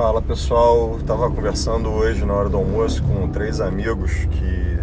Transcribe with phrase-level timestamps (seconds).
[0.00, 4.78] Fala pessoal, estava conversando hoje na hora do almoço com três amigos que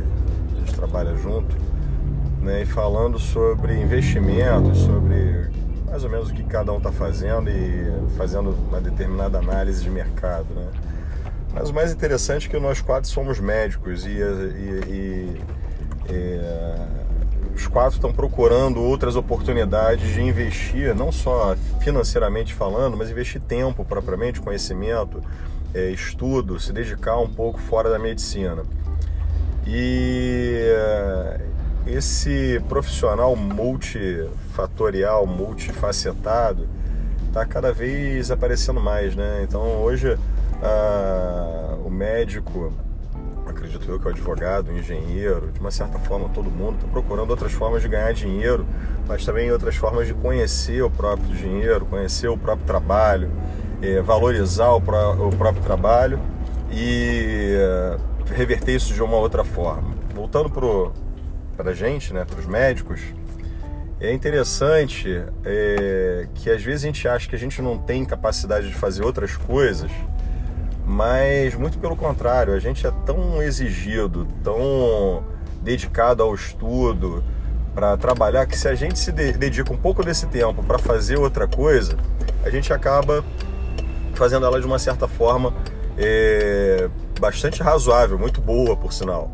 [0.56, 1.58] a gente trabalha junto,
[2.40, 5.50] né, e falando sobre investimentos, sobre
[5.88, 9.90] mais ou menos o que cada um está fazendo e fazendo uma determinada análise de
[9.90, 10.68] mercado, né.
[11.52, 15.42] Mas o mais interessante é que nós quatro somos médicos e, e, e,
[16.14, 16.42] e
[17.86, 25.22] estão procurando outras oportunidades de investir, não só financeiramente falando, mas investir tempo propriamente, conhecimento,
[25.74, 28.64] é, estudo, se dedicar um pouco fora da medicina.
[29.66, 31.42] E é,
[31.88, 36.68] esse profissional multifatorial, multifacetado,
[37.28, 39.42] está cada vez aparecendo mais, né?
[39.44, 40.18] Então hoje
[41.86, 42.74] o médico
[43.68, 47.30] acredito eu que o advogado, o engenheiro, de uma certa forma todo mundo está procurando
[47.30, 48.66] outras formas de ganhar dinheiro,
[49.08, 53.30] mas também outras formas de conhecer o próprio dinheiro, conhecer o próprio trabalho,
[53.82, 56.20] é, valorizar o, pró o, próprio trabalho
[56.72, 57.98] e é,
[58.34, 59.96] reverter isso de uma outra forma.
[60.14, 60.50] Voltando
[61.56, 63.02] para a gente, né, para os médicos,
[64.00, 68.68] é interessante é, que às vezes a gente acha que a gente não tem capacidade
[68.68, 69.92] de fazer outras coisas
[70.88, 75.22] mas muito pelo contrário, a gente é tão exigido, tão
[75.62, 77.22] dedicado ao estudo,
[77.76, 81.46] para trabalhar, que se a gente se dedica um pouco desse tempo para fazer outra
[81.46, 81.98] coisa,
[82.44, 83.24] a gente acaba
[84.16, 85.54] fazendo ela de uma certa forma
[85.98, 89.30] é, bastante razoável, muito boa, por sinal.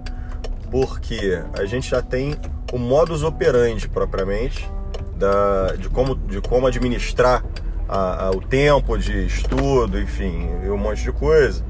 [0.72, 2.36] Porque a gente já tem
[2.74, 4.70] o modus operandi propriamente
[5.16, 7.46] da, de, como, de como administrar
[7.94, 11.64] a, a, o tempo de estudo, enfim, um monte de coisa.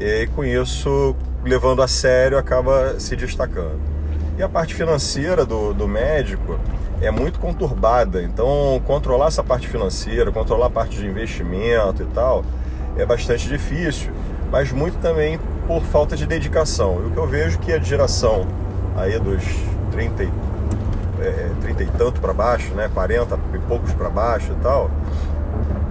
[0.00, 3.78] E com isso, levando a sério, acaba se destacando.
[4.36, 6.58] E a parte financeira do, do médico
[7.00, 12.44] é muito conturbada, então controlar essa parte financeira, controlar a parte de investimento e tal,
[12.96, 14.10] é bastante difícil,
[14.50, 15.38] mas muito também
[15.68, 17.00] por falta de dedicação.
[17.04, 18.46] E o que eu vejo que a geração
[18.96, 19.42] aí dos
[19.92, 20.32] 30 e,
[21.20, 24.90] é, 30 e tanto para baixo, né, 40 e poucos para baixo e tal,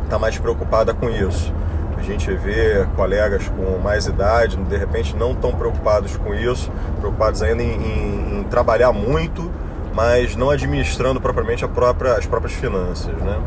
[0.04, 1.54] está mais preocupada com isso.
[1.98, 7.42] A gente vê colegas com mais idade, de repente não tão preocupados com isso, preocupados
[7.42, 9.52] ainda em, em, em trabalhar muito,
[9.94, 13.40] mas não administrando propriamente própria, as próprias finanças, né?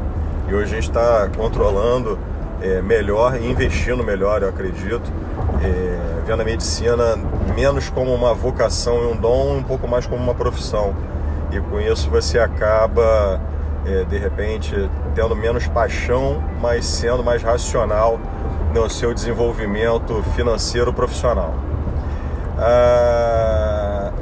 [0.49, 2.19] E hoje a gente está controlando
[2.61, 5.11] é, melhor e investindo melhor, eu acredito,
[5.63, 7.17] é, vendo a medicina
[7.55, 10.95] menos como uma vocação e um dom, um pouco mais como uma profissão.
[11.51, 13.41] E com isso você acaba
[13.87, 18.19] é, de repente tendo menos paixão, mas sendo mais racional
[18.73, 21.55] no seu desenvolvimento financeiro profissional.
[22.59, 24.13] Ah,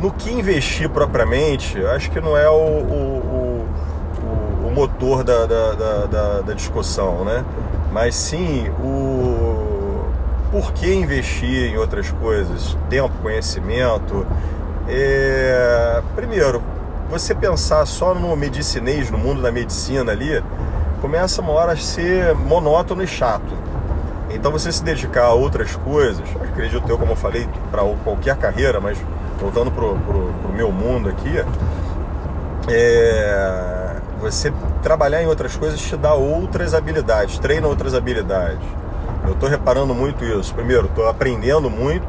[0.00, 3.66] no que investir propriamente, acho que não é o, o,
[4.62, 7.44] o, o motor da, da, da, da, discussão, né?
[7.90, 10.04] Mas sim o
[10.50, 14.26] por que investir em outras coisas, tempo, conhecimento.
[14.88, 16.62] É, primeiro,
[17.08, 20.42] você pensar só no medicinês, no mundo da medicina ali,
[21.00, 23.54] começa uma hora a ser monótono e chato.
[24.30, 28.80] Então você se dedicar a outras coisas, acredito eu, como eu falei, para qualquer carreira,
[28.80, 28.98] mas
[29.40, 31.44] voltando para o meu mundo aqui,
[32.68, 34.52] é, você
[34.82, 38.66] trabalhar em outras coisas te dá outras habilidades, treina outras habilidades.
[39.24, 40.54] Eu estou reparando muito isso.
[40.54, 42.06] Primeiro, estou aprendendo muito,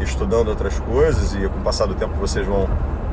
[0.00, 2.68] estudando outras coisas e com o passar do tempo vocês vão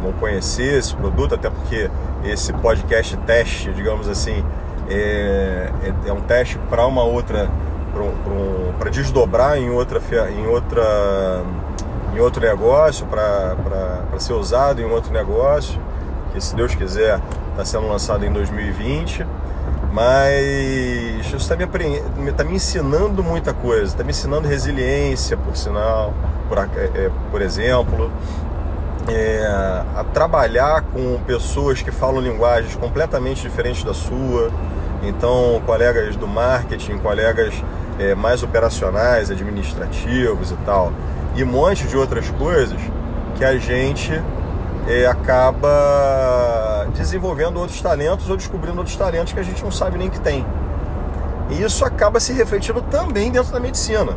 [0.06, 1.90] vão conhecer esse produto, até porque
[2.24, 4.44] esse podcast teste, digamos assim,
[4.88, 7.50] é, é, é um teste para uma outra,
[8.78, 11.44] para desdobrar em outra, em outra,
[12.14, 15.80] em outro negócio, para ser usado em outro negócio,
[16.32, 17.20] que se Deus quiser
[17.52, 19.26] está sendo lançado em 2020.
[19.96, 21.66] Mas isso está me,
[22.34, 26.14] tá me ensinando muita coisa, está me ensinando resiliência, por sinal,
[26.50, 28.12] por, é, por exemplo,
[29.08, 29.48] é,
[29.96, 34.52] a trabalhar com pessoas que falam linguagens completamente diferentes da sua.
[35.02, 37.54] Então, colegas do marketing, colegas
[37.98, 40.92] é, mais operacionais, administrativos e tal,
[41.36, 42.82] e um monte de outras coisas
[43.38, 44.22] que a gente
[44.88, 50.10] é, acaba desenvolvendo outros talentos ou descobrindo outros talentos que a gente não sabe nem
[50.10, 50.46] que tem.
[51.50, 54.16] E isso acaba se refletindo também dentro da medicina.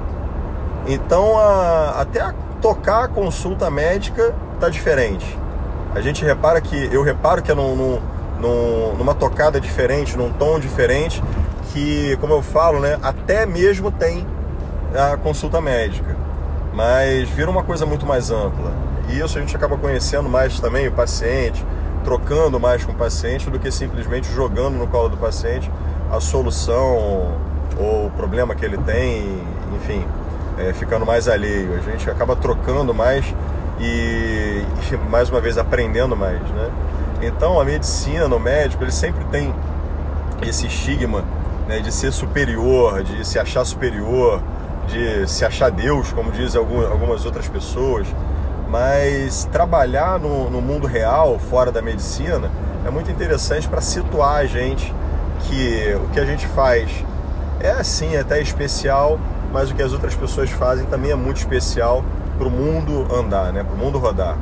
[0.87, 5.38] Então, a, até a tocar a consulta médica tá diferente.
[5.94, 8.00] A gente repara que, eu reparo que é num,
[8.41, 11.23] num, numa tocada diferente, num tom diferente,
[11.73, 14.26] que, como eu falo, né, até mesmo tem
[14.94, 16.17] a consulta médica,
[16.73, 18.73] mas vira uma coisa muito mais ampla.
[19.09, 21.65] E isso a gente acaba conhecendo mais também o paciente,
[22.05, 25.70] trocando mais com o paciente do que simplesmente jogando no colo do paciente
[26.11, 27.38] a solução
[27.79, 29.41] ou o problema que ele tem,
[29.76, 30.05] enfim,
[30.59, 31.75] é, ficando mais alheio.
[31.75, 33.25] A gente acaba trocando mais
[33.79, 36.70] e, e, mais uma vez aprendendo mais, né?
[37.23, 39.55] Então a medicina, o médico, ele sempre tem
[40.43, 41.25] esse estigma
[41.67, 44.41] né, de ser superior, de se achar superior,
[44.88, 48.06] de se achar Deus, como dizem algumas outras pessoas.
[48.69, 52.50] Mas trabalhar no, no mundo real, fora da medicina,
[52.85, 54.93] é muito interessante para situar a gente
[55.40, 56.90] que o que a gente faz
[57.61, 59.19] é assim até especial,
[59.52, 62.05] mas o que as outras pessoas fazem também é muito especial
[62.38, 63.64] para o mundo andar, né?
[63.64, 64.37] para o mundo rodar.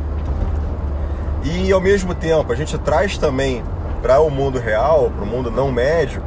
[1.45, 3.63] E ao mesmo tempo, a gente traz também
[4.03, 6.27] para o mundo real, para o mundo não médico,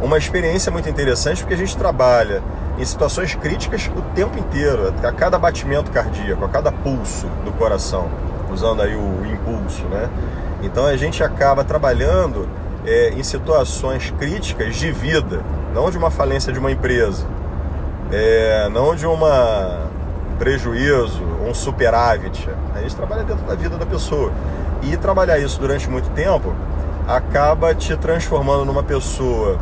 [0.00, 2.42] uma experiência muito interessante porque a gente trabalha
[2.78, 8.08] em situações críticas o tempo inteiro, a cada batimento cardíaco, a cada pulso do coração,
[8.50, 10.08] usando aí o impulso, né?
[10.62, 12.48] Então a gente acaba trabalhando
[12.86, 15.42] é, em situações críticas de vida,
[15.74, 17.26] não de uma falência de uma empresa,
[18.10, 19.90] é, não de uma
[20.38, 22.48] prejuízo, um superávit.
[22.74, 24.32] A gente trabalha dentro da vida da pessoa.
[24.82, 26.52] E trabalhar isso durante muito tempo
[27.06, 29.58] acaba te transformando numa pessoa,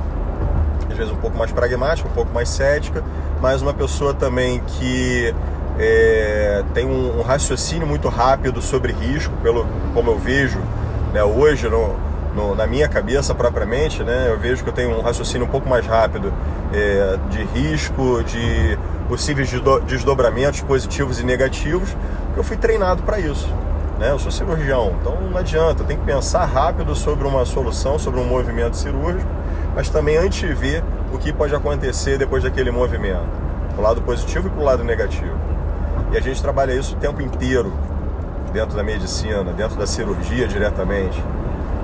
[0.91, 3.03] às vezes um pouco mais pragmática, um pouco mais cética,
[3.41, 5.35] mas uma pessoa também que
[5.79, 10.61] é, tem um, um, raciocínio muito rápido sobre risco, pelo como eu vejo
[11.13, 11.97] né, hoje no,
[12.35, 15.69] no, na minha cabeça propriamente, né, eu vejo que eu tenho um raciocínio um pouco
[15.69, 16.33] mais rápido
[16.73, 18.79] é, de risco, de
[19.09, 19.51] possíveis
[19.87, 21.97] desdobramentos positivos e negativos,
[22.37, 23.49] eu fui treinado para isso.
[23.99, 24.13] Né?
[24.13, 28.25] Eu sou cirurgião, então não adianta, tem que pensar rápido sobre uma solução, sobre um
[28.25, 29.31] movimento cirúrgico,
[29.75, 30.83] mas também antever
[31.13, 33.27] o que pode acontecer depois daquele movimento,
[33.71, 35.37] para o lado positivo e para o lado negativo.
[36.13, 37.73] E a gente trabalha isso o tempo inteiro
[38.53, 41.23] dentro da medicina, dentro da cirurgia diretamente.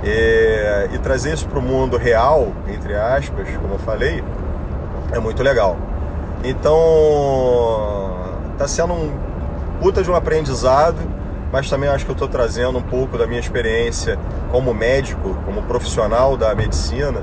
[0.02, 4.22] E, e trazer isso para o mundo real, entre aspas, como eu falei,
[5.12, 5.76] é muito legal.
[6.44, 6.78] Então,
[8.52, 9.12] está sendo um
[9.80, 10.98] puta de um aprendizado,
[11.52, 14.18] mas também acho que eu estou trazendo um pouco da minha experiência
[14.50, 17.22] como médico, como profissional da medicina,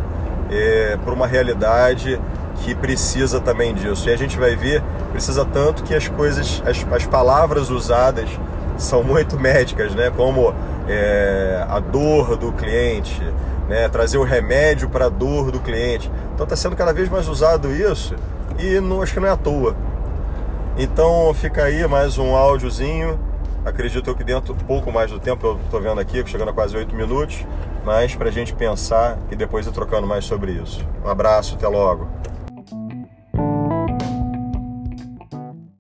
[0.53, 2.19] é, para uma realidade
[2.63, 4.07] que precisa também disso.
[4.09, 8.29] E a gente vai ver, precisa tanto que as coisas, as, as palavras usadas
[8.77, 10.11] são muito médicas, né?
[10.15, 10.53] Como
[10.87, 13.21] é, a dor do cliente,
[13.67, 13.87] né?
[13.89, 16.11] trazer o remédio para a dor do cliente.
[16.33, 18.15] Então está sendo cada vez mais usado isso
[18.59, 19.75] e não, acho que não é à toa.
[20.77, 23.19] Então fica aí mais um áudiozinho.
[23.65, 26.75] Acredito que dentro um pouco mais do tempo, eu estou vendo aqui, chegando a quase
[26.75, 27.45] 8 minutos,
[27.85, 30.85] mas para a gente pensar e depois ir trocando mais sobre isso.
[31.03, 32.07] Um abraço, até logo.